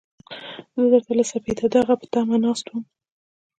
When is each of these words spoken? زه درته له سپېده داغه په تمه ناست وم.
زه 0.75 0.83
درته 0.93 1.11
له 1.19 1.23
سپېده 1.31 1.67
داغه 1.73 1.93
په 2.01 2.05
تمه 2.13 2.37
ناست 2.43 2.65
وم. 2.67 2.83